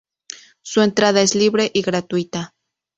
[0.63, 2.55] Su entrada es libre y gratuita.